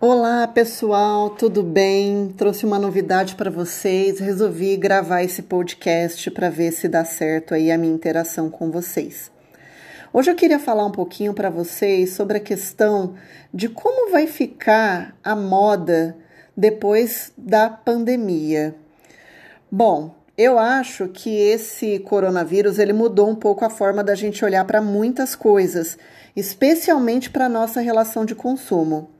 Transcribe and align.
Olá 0.00 0.46
pessoal, 0.46 1.30
tudo 1.30 1.64
bem? 1.64 2.32
Trouxe 2.36 2.64
uma 2.64 2.78
novidade 2.78 3.34
para 3.34 3.50
vocês. 3.50 4.20
Resolvi 4.20 4.76
gravar 4.76 5.24
esse 5.24 5.42
podcast 5.42 6.30
para 6.30 6.48
ver 6.48 6.70
se 6.70 6.86
dá 6.88 7.04
certo 7.04 7.52
aí 7.52 7.72
a 7.72 7.78
minha 7.78 7.92
interação 7.92 8.48
com 8.48 8.70
vocês. 8.70 9.32
Hoje 10.12 10.30
eu 10.30 10.36
queria 10.36 10.60
falar 10.60 10.86
um 10.86 10.92
pouquinho 10.92 11.34
para 11.34 11.50
vocês 11.50 12.10
sobre 12.10 12.36
a 12.36 12.40
questão 12.40 13.16
de 13.52 13.68
como 13.68 14.12
vai 14.12 14.28
ficar 14.28 15.16
a 15.24 15.34
moda 15.34 16.16
depois 16.56 17.32
da 17.36 17.68
pandemia. 17.68 18.76
Bom, 19.68 20.14
eu 20.36 20.58
acho 20.58 21.08
que 21.08 21.30
esse 21.30 21.98
coronavírus 22.00 22.78
ele 22.78 22.92
mudou 22.92 23.30
um 23.30 23.34
pouco 23.34 23.64
a 23.64 23.70
forma 23.70 24.04
da 24.04 24.14
gente 24.14 24.44
olhar 24.44 24.64
para 24.66 24.82
muitas 24.82 25.34
coisas, 25.34 25.96
especialmente 26.34 27.30
para 27.30 27.46
a 27.46 27.48
nossa 27.48 27.80
relação 27.80 28.24
de 28.26 28.34
consumo. 28.34 29.10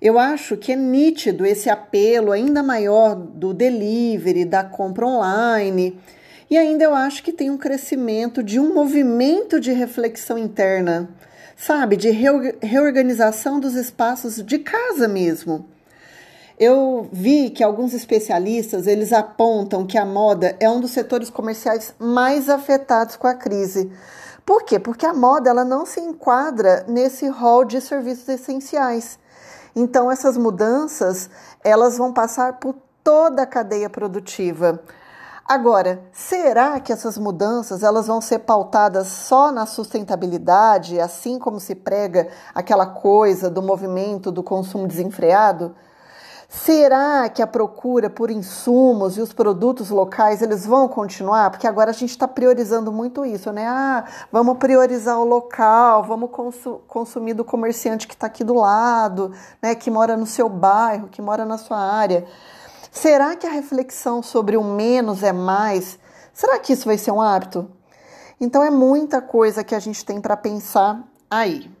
Eu 0.00 0.18
acho 0.18 0.56
que 0.56 0.72
é 0.72 0.76
nítido 0.76 1.44
esse 1.44 1.68
apelo 1.68 2.32
ainda 2.32 2.62
maior 2.62 3.14
do 3.14 3.52
delivery, 3.52 4.46
da 4.46 4.64
compra 4.64 5.06
online. 5.06 6.00
E 6.48 6.56
ainda 6.56 6.84
eu 6.84 6.94
acho 6.94 7.22
que 7.22 7.32
tem 7.32 7.50
um 7.50 7.58
crescimento 7.58 8.42
de 8.42 8.58
um 8.58 8.72
movimento 8.72 9.60
de 9.60 9.72
reflexão 9.72 10.38
interna, 10.38 11.10
sabe, 11.56 11.94
de 11.94 12.08
reorganização 12.10 13.60
dos 13.60 13.74
espaços 13.74 14.42
de 14.42 14.60
casa 14.60 15.06
mesmo. 15.06 15.66
Eu 16.58 17.08
vi 17.12 17.50
que 17.50 17.62
alguns 17.62 17.94
especialistas 17.94 18.88
eles 18.88 19.12
apontam 19.12 19.86
que 19.86 19.96
a 19.96 20.04
moda 20.04 20.56
é 20.58 20.68
um 20.68 20.80
dos 20.80 20.90
setores 20.90 21.30
comerciais 21.30 21.94
mais 22.00 22.48
afetados 22.48 23.14
com 23.14 23.28
a 23.28 23.34
crise. 23.34 23.92
Por 24.44 24.64
quê? 24.64 24.76
Porque 24.76 25.06
a 25.06 25.14
moda 25.14 25.50
ela 25.50 25.64
não 25.64 25.86
se 25.86 26.00
enquadra 26.00 26.84
nesse 26.88 27.28
rol 27.28 27.64
de 27.64 27.80
serviços 27.80 28.28
essenciais. 28.28 29.20
Então 29.76 30.10
essas 30.10 30.36
mudanças, 30.36 31.30
elas 31.62 31.96
vão 31.96 32.12
passar 32.12 32.54
por 32.54 32.74
toda 33.04 33.42
a 33.42 33.46
cadeia 33.46 33.88
produtiva. 33.88 34.82
Agora, 35.46 36.02
será 36.12 36.80
que 36.80 36.92
essas 36.92 37.16
mudanças 37.16 37.84
elas 37.84 38.08
vão 38.08 38.20
ser 38.20 38.40
pautadas 38.40 39.06
só 39.06 39.52
na 39.52 39.64
sustentabilidade, 39.64 40.98
assim 40.98 41.38
como 41.38 41.60
se 41.60 41.76
prega 41.76 42.26
aquela 42.52 42.84
coisa 42.84 43.48
do 43.48 43.62
movimento 43.62 44.32
do 44.32 44.42
consumo 44.42 44.88
desenfreado? 44.88 45.74
Será 46.50 47.28
que 47.28 47.42
a 47.42 47.46
procura 47.46 48.08
por 48.08 48.30
insumos 48.30 49.18
e 49.18 49.20
os 49.20 49.34
produtos 49.34 49.90
locais 49.90 50.40
eles 50.40 50.64
vão 50.64 50.88
continuar? 50.88 51.50
Porque 51.50 51.66
agora 51.66 51.90
a 51.90 51.92
gente 51.92 52.08
está 52.08 52.26
priorizando 52.26 52.90
muito 52.90 53.22
isso, 53.22 53.52
né? 53.52 53.66
Ah, 53.66 54.04
vamos 54.32 54.56
priorizar 54.56 55.20
o 55.20 55.24
local, 55.24 56.04
vamos 56.04 56.30
consu 56.30 56.80
consumir 56.88 57.34
do 57.34 57.44
comerciante 57.44 58.08
que 58.08 58.14
está 58.14 58.28
aqui 58.28 58.42
do 58.42 58.54
lado, 58.54 59.30
né? 59.60 59.74
Que 59.74 59.90
mora 59.90 60.16
no 60.16 60.24
seu 60.24 60.48
bairro, 60.48 61.08
que 61.08 61.20
mora 61.20 61.44
na 61.44 61.58
sua 61.58 61.78
área. 61.78 62.26
Será 62.90 63.36
que 63.36 63.46
a 63.46 63.50
reflexão 63.50 64.22
sobre 64.22 64.56
o 64.56 64.64
menos 64.64 65.22
é 65.22 65.32
mais? 65.32 65.98
Será 66.32 66.58
que 66.58 66.72
isso 66.72 66.86
vai 66.86 66.96
ser 66.96 67.10
um 67.10 67.20
hábito? 67.20 67.70
Então 68.40 68.62
é 68.62 68.70
muita 68.70 69.20
coisa 69.20 69.62
que 69.62 69.74
a 69.74 69.80
gente 69.80 70.02
tem 70.02 70.18
para 70.18 70.34
pensar 70.34 71.04
aí. 71.30 71.77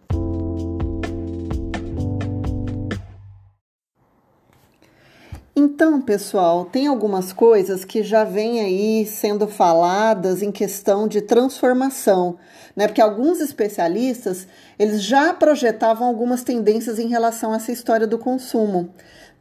Então, 5.60 6.00
pessoal, 6.00 6.66
tem 6.66 6.86
algumas 6.86 7.32
coisas 7.32 7.84
que 7.84 8.00
já 8.04 8.22
vêm 8.22 8.60
aí 8.60 9.04
sendo 9.04 9.48
faladas 9.48 10.40
em 10.40 10.52
questão 10.52 11.08
de 11.08 11.20
transformação, 11.20 12.38
né? 12.76 12.86
Porque 12.86 13.00
alguns 13.00 13.40
especialistas, 13.40 14.46
eles 14.78 15.02
já 15.02 15.34
projetavam 15.34 16.06
algumas 16.06 16.44
tendências 16.44 17.00
em 17.00 17.08
relação 17.08 17.52
a 17.52 17.56
essa 17.56 17.72
história 17.72 18.06
do 18.06 18.18
consumo. 18.18 18.90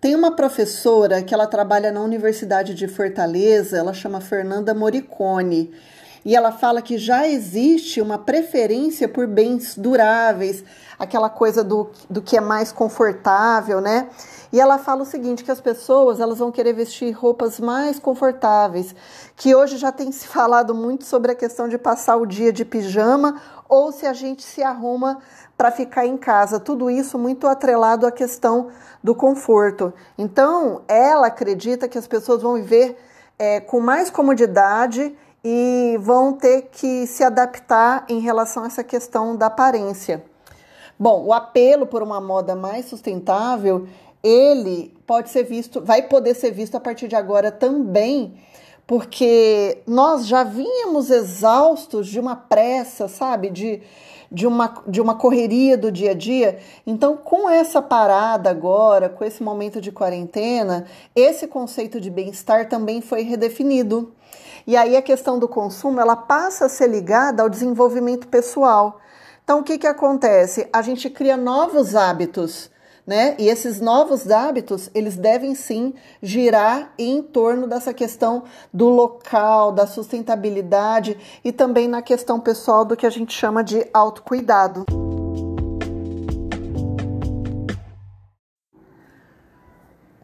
Tem 0.02 0.16
uma 0.16 0.36
professora 0.36 1.22
que 1.22 1.36
ela 1.36 1.46
trabalha 1.46 1.92
na 1.92 2.02
Universidade 2.02 2.74
de 2.74 2.88
Fortaleza, 2.88 3.78
ela 3.78 3.94
chama 3.94 4.20
Fernanda 4.20 4.74
Moricone, 4.74 5.70
e 6.28 6.36
ela 6.36 6.52
fala 6.52 6.82
que 6.82 6.98
já 6.98 7.26
existe 7.26 8.02
uma 8.02 8.18
preferência 8.18 9.08
por 9.08 9.26
bens 9.26 9.78
duráveis, 9.78 10.62
aquela 11.00 11.30
coisa 11.30 11.64
do, 11.64 11.90
do 12.10 12.22
que 12.22 12.36
é 12.36 12.42
mais 12.42 12.70
confortável, 12.70 13.80
né? 13.80 14.10
E 14.52 14.60
ela 14.60 14.78
fala 14.78 15.04
o 15.04 15.06
seguinte, 15.06 15.42
que 15.42 15.52
as 15.52 15.62
pessoas 15.62 16.20
elas 16.20 16.40
vão 16.40 16.52
querer 16.52 16.74
vestir 16.74 17.14
roupas 17.14 17.62
mais 17.62 17.98
confortáveis, 17.98 18.94
que 19.38 19.56
hoje 19.56 19.78
já 19.78 19.90
tem 19.90 20.12
se 20.12 20.28
falado 20.28 20.76
muito 20.76 21.06
sobre 21.06 21.32
a 21.32 21.36
questão 21.36 21.70
de 21.70 21.78
passar 21.78 22.18
o 22.18 22.26
dia 22.26 22.52
de 22.52 22.66
pijama 22.66 23.42
ou 23.70 23.94
se 23.94 24.06
a 24.06 24.12
gente 24.12 24.44
se 24.44 24.62
arruma 24.62 25.20
para 25.58 25.72
ficar 25.72 26.06
em 26.06 26.18
casa. 26.18 26.60
Tudo 26.60 26.90
isso 26.90 27.18
muito 27.18 27.48
atrelado 27.48 28.06
à 28.06 28.12
questão 28.12 28.68
do 29.02 29.16
conforto. 29.16 29.94
Então, 30.18 30.82
ela 30.90 31.28
acredita 31.28 31.88
que 31.88 31.98
as 31.98 32.06
pessoas 32.06 32.42
vão 32.42 32.56
viver 32.56 32.98
é, 33.40 33.62
com 33.62 33.80
mais 33.80 34.10
comodidade 34.10 35.16
e 35.50 35.98
vão 36.00 36.34
ter 36.34 36.64
que 36.64 37.08
se 37.08 37.24
adaptar 37.24 38.06
em 38.10 38.20
relação 38.20 38.66
a 38.66 38.68
essa 38.68 38.84
questão 38.84 39.34
da 39.34 39.46
aparência. 39.46 40.22
Bom, 41.00 41.24
o 41.24 41.32
apelo 41.32 41.88
por 41.88 42.04
uma 42.04 42.20
moda 42.20 42.54
mais 42.54 42.88
sustentável, 42.88 43.88
ele 44.22 44.94
pode 45.08 45.30
ser 45.30 45.44
visto, 45.44 45.80
vai 45.80 46.02
poder 46.02 46.34
ser 46.34 46.52
visto 46.52 46.76
a 46.76 46.82
partir 46.82 47.08
de 47.08 47.16
agora 47.16 47.50
também, 47.50 48.34
porque 48.86 49.78
nós 49.88 50.28
já 50.28 50.44
vínhamos 50.44 51.10
exaustos 51.10 52.10
de 52.10 52.20
uma 52.20 52.36
pressa, 52.36 53.08
sabe, 53.08 53.50
de, 53.50 53.82
de, 54.30 54.46
uma, 54.46 54.84
de 54.86 55.00
uma 55.00 55.16
correria 55.16 55.78
do 55.78 55.90
dia 55.90 56.12
a 56.12 56.14
dia. 56.14 56.60
Então, 56.86 57.16
com 57.16 57.50
essa 57.50 57.82
parada 57.82 58.50
agora, 58.50 59.08
com 59.08 59.24
esse 59.24 59.42
momento 59.42 59.80
de 59.80 59.94
quarentena, 59.94 60.86
esse 61.16 61.48
conceito 61.48 62.02
de 62.02 62.10
bem-estar 62.10 62.68
também 62.68 63.00
foi 63.00 63.22
redefinido. 63.22 64.12
E 64.68 64.76
aí 64.76 64.98
a 64.98 65.02
questão 65.02 65.40
do 65.40 65.48
consumo, 65.48 66.02
ela 66.02 66.18
passa 66.18 66.66
a 66.66 66.70
ser 66.70 66.90
ligada 66.90 67.42
ao 67.42 67.48
desenvolvimento 67.48 68.28
pessoal. 68.28 69.00
Então, 69.42 69.62
o 69.62 69.64
que, 69.64 69.78
que 69.78 69.88
acontece? 69.88 70.68
A 70.74 70.82
gente 70.82 71.10
cria 71.10 71.38
novos 71.38 71.96
hábitos, 71.96 72.70
né? 73.06 73.34
E 73.40 73.48
esses 73.48 73.80
novos 73.80 74.30
hábitos, 74.30 74.90
eles 74.94 75.16
devem 75.16 75.56
sim 75.56 75.94
girar 76.22 76.92
em 77.00 77.22
torno 77.22 77.66
dessa 77.66 77.94
questão 77.94 78.44
do 78.74 78.90
local, 78.90 79.72
da 79.72 79.88
sustentabilidade 79.88 81.18
e 81.46 81.54
também 81.54 81.88
na 81.88 82.02
questão 82.02 82.38
pessoal 82.38 82.84
do 82.84 82.98
que 82.98 83.06
a 83.06 83.10
gente 83.10 83.34
chama 83.34 83.64
de 83.64 83.88
autocuidado. 83.94 85.07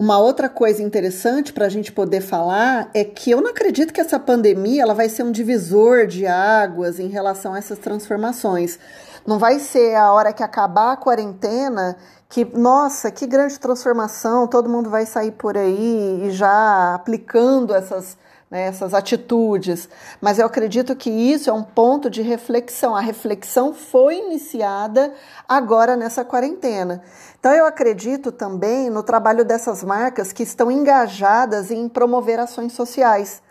Uma 0.03 0.19
outra 0.19 0.50
coisa 0.50 0.84
interessante 0.84 1.53
para 1.53 1.66
a 1.66 1.69
gente 1.69 1.90
poder 1.90 2.19
falar 2.19 2.90
é 2.94 3.06
que 3.06 3.31
eu 3.31 3.40
não 3.40 3.52
acredito 3.52 3.94
que 3.94 4.02
essa 4.02 4.19
pandemia 4.19 4.81
ela 4.81 4.94
vai 4.94 5.08
ser 5.08 5.24
um 5.24 5.31
divisor 5.31 6.08
de 6.08 6.28
águas 6.28 7.00
em 7.00 7.08
relação 7.08 7.53
a 7.53 7.58
essas 7.58 7.80
transformações. 7.80 8.78
Não 9.25 9.40
vai 9.40 9.59
ser 9.59 9.96
a 9.96 10.12
hora 10.12 10.34
que 10.34 10.44
acabar 10.44 10.91
a 10.91 10.97
quarentena 10.97 11.96
que, 12.28 12.44
nossa, 12.44 13.09
que 13.12 13.25
grande 13.25 13.58
transformação, 13.58 14.46
todo 14.46 14.69
mundo 14.69 14.90
vai 14.90 15.06
sair 15.06 15.31
por 15.31 15.58
aí 15.58 16.24
e 16.25 16.31
já 16.31 16.96
aplicando 16.96 17.74
essas, 17.74 18.18
né, 18.53 18.68
essas 18.68 18.94
atitudes. 18.94 19.90
Mas 20.22 20.38
eu 20.38 20.46
acredito 20.46 20.96
que 20.96 21.09
isso 21.09 21.50
é 21.50 21.53
um 21.53 21.64
ponto 21.64 22.08
de 22.08 22.22
reflexão. 22.22 22.96
A 22.96 23.00
reflexão 23.00 23.74
foi 23.74 24.18
iniciada 24.18 25.12
agora 25.50 25.97
nessa 25.97 26.24
quarentena. 26.24 27.02
Então 27.40 27.52
eu 27.52 27.66
acredito 27.66 28.31
também 28.31 28.91
no 28.91 29.02
trabalho 29.02 29.44
dessas 29.44 29.84
marcas 29.84 30.31
que 30.31 30.44
estão 30.44 30.69
engajadas 30.69 31.72
em 31.72 31.90
promover 31.90 32.40
ações 32.40 32.74
sociais. 32.74 33.41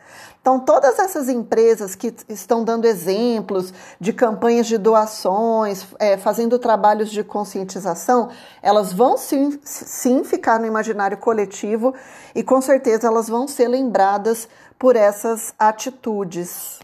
Então, 0.42 0.58
todas 0.58 0.98
essas 0.98 1.28
empresas 1.28 1.94
que 1.94 2.12
estão 2.28 2.64
dando 2.64 2.84
exemplos 2.84 3.72
de 4.00 4.12
campanhas 4.12 4.66
de 4.66 4.76
doações, 4.76 5.86
é, 6.00 6.16
fazendo 6.16 6.58
trabalhos 6.58 7.12
de 7.12 7.22
conscientização, 7.22 8.28
elas 8.60 8.92
vão 8.92 9.16
sim, 9.16 9.56
sim 9.62 10.24
ficar 10.24 10.58
no 10.58 10.66
imaginário 10.66 11.16
coletivo 11.16 11.94
e 12.34 12.42
com 12.42 12.60
certeza 12.60 13.06
elas 13.06 13.28
vão 13.28 13.46
ser 13.46 13.68
lembradas 13.68 14.48
por 14.76 14.96
essas 14.96 15.54
atitudes. 15.56 16.80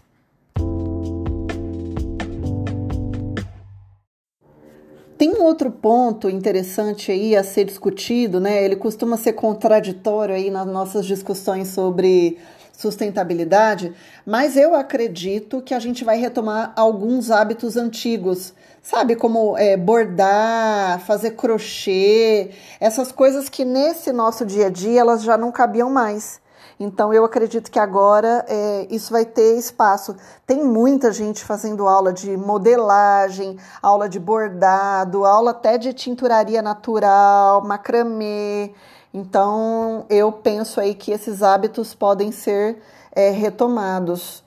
Tem 5.17 5.35
um 5.35 5.43
outro 5.43 5.69
ponto 5.69 6.29
interessante 6.29 7.11
aí 7.11 7.35
a 7.35 7.43
ser 7.43 7.65
discutido, 7.65 8.39
né? 8.39 8.63
Ele 8.63 8.77
costuma 8.77 9.17
ser 9.17 9.33
contraditório 9.33 10.33
aí 10.33 10.49
nas 10.49 10.65
nossas 10.65 11.05
discussões 11.05 11.67
sobre 11.67 12.37
sustentabilidade, 12.79 13.93
mas 14.25 14.55
eu 14.55 14.73
acredito 14.73 15.61
que 15.61 15.73
a 15.73 15.79
gente 15.79 16.05
vai 16.05 16.17
retomar 16.17 16.71
alguns 16.77 17.29
hábitos 17.29 17.75
antigos, 17.75 18.53
sabe? 18.81 19.17
Como 19.17 19.57
é, 19.57 19.75
bordar, 19.75 21.01
fazer 21.01 21.31
crochê, 21.31 22.51
essas 22.79 23.11
coisas 23.11 23.49
que 23.49 23.65
nesse 23.65 24.13
nosso 24.13 24.45
dia 24.45 24.67
a 24.67 24.69
dia 24.69 25.01
elas 25.01 25.23
já 25.23 25.37
não 25.37 25.51
cabiam 25.51 25.89
mais. 25.89 26.39
Então, 26.79 27.13
eu 27.13 27.25
acredito 27.25 27.69
que 27.69 27.77
agora 27.77 28.45
é, 28.47 28.87
isso 28.89 29.11
vai 29.11 29.25
ter 29.25 29.57
espaço. 29.57 30.15
Tem 30.47 30.63
muita 30.63 31.11
gente 31.11 31.43
fazendo 31.43 31.85
aula 31.85 32.13
de 32.13 32.37
modelagem, 32.37 33.57
aula 33.81 34.07
de 34.07 34.17
bordado, 34.17 35.25
aula 35.25 35.51
até 35.51 35.77
de 35.77 35.91
tinturaria 35.91 36.61
natural, 36.61 37.61
macramê. 37.65 38.71
Então, 39.13 40.05
eu 40.09 40.31
penso 40.31 40.79
aí 40.79 40.93
que 40.93 41.11
esses 41.11 41.41
hábitos 41.41 41.93
podem 41.93 42.31
ser 42.31 42.77
é, 43.11 43.29
retomados. 43.31 44.43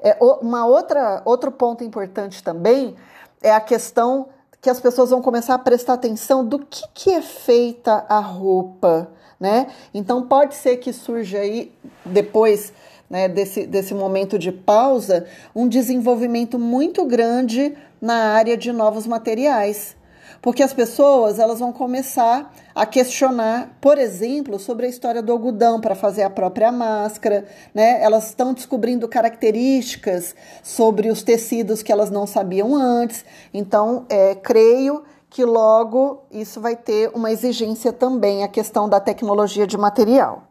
É, 0.00 0.16
uma 0.20 0.66
outra, 0.66 1.22
outro 1.24 1.50
ponto 1.50 1.82
importante 1.82 2.42
também 2.42 2.94
é 3.42 3.52
a 3.52 3.60
questão 3.60 4.28
que 4.60 4.70
as 4.70 4.80
pessoas 4.80 5.10
vão 5.10 5.22
começar 5.22 5.54
a 5.54 5.58
prestar 5.58 5.94
atenção 5.94 6.44
do 6.44 6.58
que, 6.58 6.82
que 6.94 7.12
é 7.12 7.22
feita 7.22 8.04
a 8.08 8.18
roupa, 8.18 9.10
né? 9.38 9.68
Então 9.94 10.26
pode 10.26 10.54
ser 10.54 10.78
que 10.78 10.92
surja 10.92 11.38
aí 11.38 11.72
depois 12.04 12.72
né, 13.08 13.28
desse, 13.28 13.66
desse 13.66 13.94
momento 13.94 14.38
de 14.38 14.50
pausa 14.50 15.26
um 15.54 15.68
desenvolvimento 15.68 16.58
muito 16.58 17.04
grande 17.04 17.76
na 18.00 18.32
área 18.32 18.56
de 18.56 18.72
novos 18.72 19.06
materiais. 19.06 19.96
Porque 20.40 20.62
as 20.62 20.72
pessoas 20.72 21.38
elas 21.38 21.58
vão 21.58 21.72
começar 21.72 22.54
a 22.74 22.86
questionar, 22.86 23.76
por 23.80 23.98
exemplo, 23.98 24.58
sobre 24.58 24.86
a 24.86 24.88
história 24.88 25.22
do 25.22 25.32
algodão 25.32 25.80
para 25.80 25.94
fazer 25.94 26.22
a 26.22 26.30
própria 26.30 26.70
máscara, 26.70 27.46
né? 27.74 28.02
Elas 28.02 28.28
estão 28.28 28.54
descobrindo 28.54 29.08
características 29.08 30.34
sobre 30.62 31.10
os 31.10 31.22
tecidos 31.22 31.82
que 31.82 31.92
elas 31.92 32.10
não 32.10 32.26
sabiam 32.26 32.74
antes. 32.74 33.24
Então, 33.52 34.06
é, 34.08 34.34
creio 34.34 35.02
que 35.30 35.44
logo 35.44 36.22
isso 36.30 36.60
vai 36.60 36.76
ter 36.76 37.10
uma 37.14 37.30
exigência 37.30 37.92
também, 37.92 38.42
a 38.42 38.48
questão 38.48 38.88
da 38.88 38.98
tecnologia 38.98 39.66
de 39.66 39.76
material. 39.76 40.47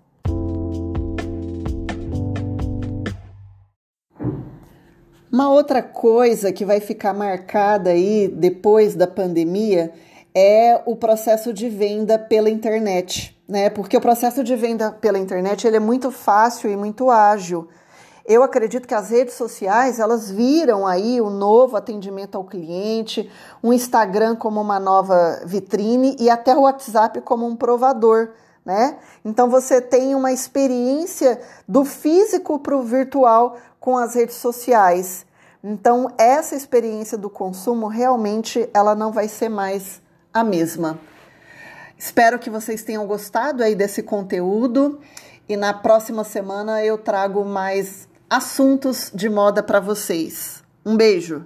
Uma 5.37 5.51
outra 5.51 5.83
coisa 5.83 6.51
que 6.51 6.65
vai 6.65 6.79
ficar 6.79 7.13
marcada 7.13 7.91
aí 7.91 8.27
depois 8.27 8.95
da 8.95 9.05
pandemia 9.05 9.93
é 10.33 10.81
o 10.83 10.95
processo 10.95 11.53
de 11.53 11.69
venda 11.69 12.17
pela 12.17 12.49
internet, 12.49 13.39
né? 13.47 13.69
Porque 13.69 13.95
o 13.95 14.01
processo 14.01 14.43
de 14.43 14.55
venda 14.55 14.91
pela 14.91 15.19
internet 15.19 15.67
ele 15.67 15.75
é 15.75 15.79
muito 15.79 16.09
fácil 16.09 16.71
e 16.71 16.75
muito 16.75 17.11
ágil. 17.11 17.67
Eu 18.25 18.41
acredito 18.41 18.87
que 18.87 18.95
as 18.95 19.11
redes 19.11 19.35
sociais 19.35 19.99
elas 19.99 20.31
viram 20.31 20.87
aí 20.87 21.21
o 21.21 21.29
novo 21.29 21.77
atendimento 21.77 22.35
ao 22.35 22.43
cliente, 22.43 23.29
o 23.61 23.71
Instagram 23.71 24.35
como 24.35 24.59
uma 24.59 24.79
nova 24.79 25.43
vitrine 25.45 26.15
e 26.19 26.31
até 26.31 26.55
o 26.55 26.61
WhatsApp 26.61 27.21
como 27.21 27.45
um 27.45 27.55
provador. 27.55 28.29
Né? 28.65 28.97
Então 29.23 29.47
você 29.47 29.79
tem 29.79 30.15
uma 30.15 30.31
experiência 30.31 31.39
do 31.67 31.85
físico 31.85 32.57
para 32.57 32.75
o 32.75 32.81
virtual 32.81 33.55
com 33.79 33.95
as 33.95 34.15
redes 34.15 34.37
sociais. 34.37 35.26
Então, 35.69 36.09
essa 36.17 36.55
experiência 36.55 37.17
do 37.17 37.29
consumo 37.29 37.87
realmente 37.87 38.69
ela 38.73 38.95
não 38.95 39.11
vai 39.11 39.27
ser 39.27 39.49
mais 39.49 40.01
a 40.33 40.41
mesma. 40.41 40.97
Espero 41.97 42.39
que 42.39 42.49
vocês 42.49 42.83
tenham 42.83 43.05
gostado 43.05 43.61
aí 43.61 43.75
desse 43.75 44.01
conteúdo 44.01 45.01
e 45.49 45.57
na 45.57 45.73
próxima 45.73 46.23
semana 46.23 46.85
eu 46.85 46.97
trago 46.97 47.43
mais 47.43 48.07
assuntos 48.29 49.11
de 49.13 49.27
moda 49.27 49.61
para 49.61 49.81
vocês. 49.81 50.63
Um 50.85 50.95
beijo. 50.95 51.45